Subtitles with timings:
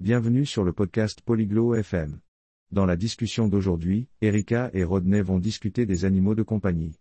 [0.00, 2.19] Bienvenue sur le podcast Polyglot FM.
[2.71, 6.95] Dans la discussion d'aujourd'hui, Erika et Rodney vont discuter des animaux de compagnie.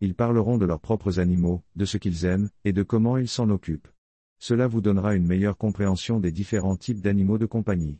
[0.00, 3.50] Ils parleront de leurs propres animaux, de ce qu'ils aiment, et de comment ils s'en
[3.50, 3.88] occupent.
[4.38, 7.98] Cela vous donnera une meilleure compréhension des différents types d'animaux de compagnie.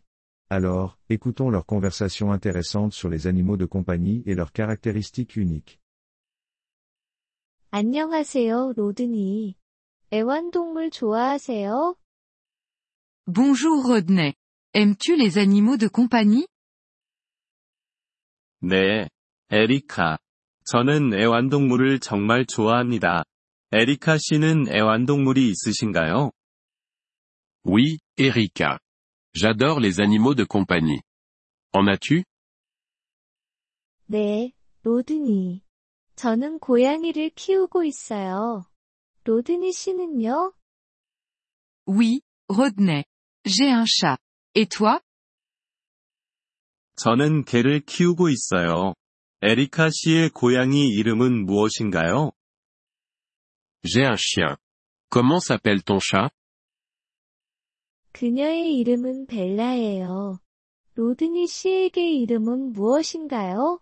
[0.48, 5.80] Alors, écoutons leur conversation intéressante sur les animaux de compagnie et leurs caractéristiques uniques.
[7.72, 9.54] 안녕하세요, 로드니.
[10.12, 11.96] 애완동물 좋아하세요?
[13.26, 14.34] Bonjour Rodney.
[14.75, 16.47] Aimes-tu les animaux de compagnie
[18.61, 19.09] 네,
[19.49, 20.17] 에리카.
[20.65, 23.23] 저는 애완동물을 정말 좋아합니다.
[23.71, 26.31] 에리카 씨는 애완동물이 있으신가요?
[27.65, 28.77] Oui, Erika.
[29.33, 31.01] J'adore les animaux de compagnie.
[31.73, 32.23] En as-tu
[34.07, 34.51] 네,
[34.83, 35.61] 로드니.
[36.15, 38.65] 저는 고양이를 키우고 있어요.
[39.23, 40.53] 로드니 씨는요?
[41.87, 43.03] Oui, Rodney.
[43.45, 44.19] J'ai un chat.
[44.56, 45.00] Et toi
[46.96, 48.94] 저는 개를 키우고 있어요.
[49.42, 52.32] 에리카 씨의 고양이 이름은 무엇인가요?
[53.84, 54.56] J'ai un chien.
[55.12, 56.30] Comment s'appelle ton chat
[58.12, 60.38] 그녀의 이름은 벨라예요.
[60.94, 63.80] 로드니 씨에게 이름은 무엇인가요?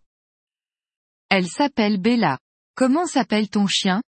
[1.31, 2.39] Elle s'appelle Bella.
[2.77, 4.03] Comment s'appelle ton chien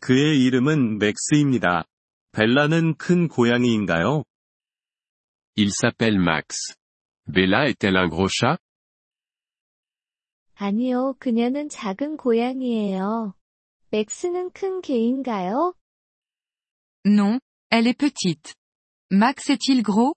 [0.00, 1.84] 그의 이름은 맥스입니다.
[2.32, 4.24] 벨라는 큰 고양이인가요?
[5.55, 6.75] Il s'appelle Max.
[7.27, 8.57] Bella est-elle un gros chat
[10.55, 13.33] 아니요, 그녀는 작은 고양이예요.
[13.91, 15.73] 맥스는 큰 개인가요?
[17.05, 17.39] Non,
[17.71, 18.53] elle est petite.
[19.11, 20.13] Max est-il gros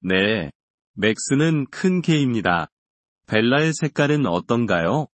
[0.00, 0.50] 네.
[0.94, 2.68] 맥스는 큰 개입니다.
[3.26, 5.06] 벨라의 색깔은 어떤가요?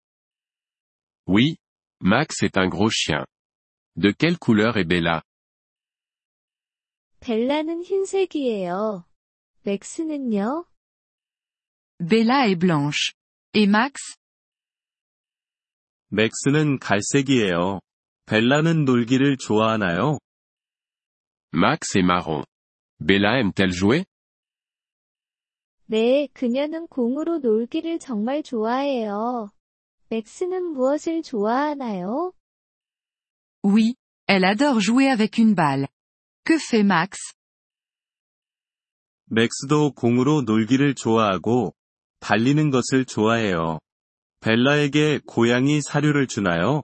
[1.27, 1.57] Oui,
[2.03, 3.25] Max est un gros chien.
[3.95, 5.23] De quelle couleur est Bella
[7.24, 9.06] 벨라는 흰색이에요.
[9.64, 10.66] 맥스는요?
[11.98, 13.14] Bella est blanche.
[13.54, 14.18] Et Max
[16.10, 17.80] 맥스는 갈색이에요.
[18.26, 20.18] 벨라는 놀기를 좋아하나요?
[21.56, 22.44] Max est marron.
[23.00, 24.04] Bella aime-t-elle jouer
[25.86, 29.50] 네, 그녀는 공으로 놀기를 정말 좋아해요.
[30.10, 32.34] 맥스는 무엇을 좋아하나요?
[33.64, 33.96] Oui,
[34.28, 35.88] elle adore jouer avec une balle.
[36.45, 37.19] Que fait Max
[39.27, 41.75] 맥스도 공으로 놀기를 좋아하고
[42.21, 43.79] 달리는 것을 좋아해요.
[44.41, 46.83] 벨라에게 고양이 사료를 주나요?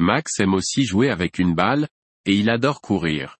[0.00, 1.86] Max aime aussi jouer avec une balle,
[2.24, 3.36] et il adore courir.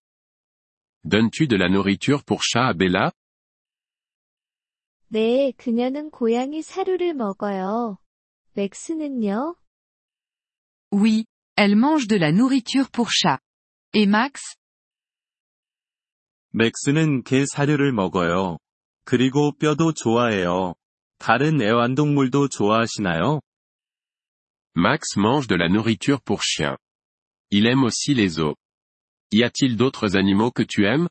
[1.03, 3.11] Donnes-tu de la nourriture pour chat à Bella
[5.07, 7.97] 네, 그녀는 고양이 사료를 먹어요.
[8.53, 9.55] 맥스는요?
[10.93, 11.25] Oui,
[11.57, 13.39] elle mange de la nourriture pour chat.
[13.93, 14.55] Et Max
[16.58, 18.56] 맥스는 개 사료를 먹어요.
[19.04, 20.72] 그리고 뼈도 좋아해요.
[21.18, 23.40] 다른 애완동물도 좋아하시나요?
[24.74, 26.78] Max mange de la nourriture pour chien.
[27.50, 28.56] Il aime aussi les os.
[29.34, 31.08] Y a-t-il d'autres animaux que tu aimes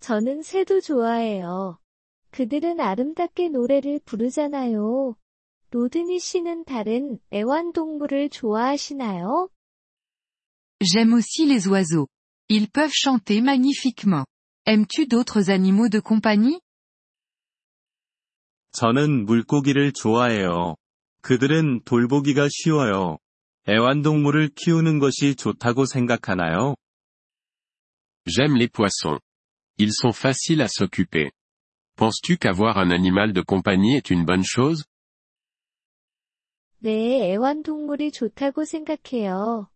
[0.00, 1.78] 저는 새도 좋아해요.
[2.32, 5.14] 그들은 아름답게 노래를 부르잖아요.
[5.70, 9.48] 로드니 씨는 다른 애완동물을 좋아하시나요?
[10.80, 12.08] J'aime aussi les oiseaux.
[12.49, 14.25] Ils peuvent chanter magnifiquement.
[14.65, 16.59] Aimes-tu d'autres animaux de compagnie
[18.71, 20.75] 저는 물고기를 좋아해요.
[21.21, 23.17] 그들은 돌보기가 쉬워요.
[23.67, 26.75] 애완동물을 키우는 것이 좋다고 생각하나요?
[28.25, 29.19] J'aime les poissons.
[29.77, 31.31] Ils sont faciles à s'occuper.
[31.95, 34.83] Penses-tu qu'avoir un animal de compagnie est une bonne chose
[36.81, 39.69] 네, 애완동물이 좋다고 생각해요.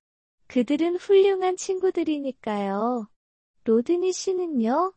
[0.49, 3.09] 그들은 훌륭한 친구들이니까요.
[3.65, 4.93] 로드니 씨는요?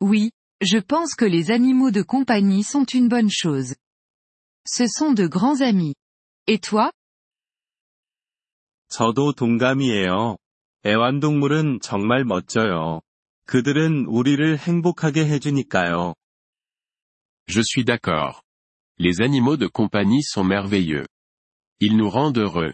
[0.00, 0.30] Oui,
[0.60, 3.74] je pense que les animaux de compagnie sont une bonne chose.
[4.66, 5.94] Ce sont de grands amis.
[6.46, 6.90] Et toi
[8.88, 10.36] 저도 동감이에요.
[10.86, 13.00] 애완동물은 정말 멋져요.
[13.46, 16.14] 그들은 우리를 행복하게 해주니까요.
[17.46, 18.40] Je suis d'accord.
[18.98, 21.06] Les animaux de compagnie sont merveilleux.
[21.80, 22.72] Ils nous rendent heureux.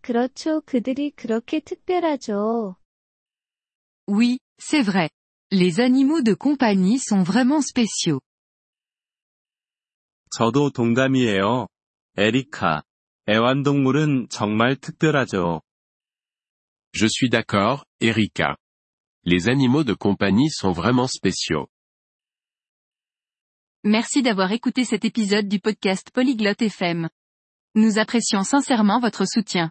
[0.00, 0.60] 그렇죠.
[0.62, 2.76] 그들이 그렇게 특별하죠.
[4.06, 5.08] Oui, c'est vrai.
[5.50, 8.20] Les animaux de compagnie sont vraiment spéciaux.
[10.36, 11.68] 저도 동감이에요.
[12.18, 12.82] 에리카.
[13.28, 15.62] 애완동물은 정말 특별하죠.
[16.92, 18.56] Je suis d'accord, Erika.
[19.24, 21.68] Les animaux de compagnie sont vraiment spéciaux.
[23.84, 27.08] Merci d'avoir écouté cet épisode du podcast Polyglotte FM.
[27.74, 29.70] Nous apprécions sincèrement votre soutien.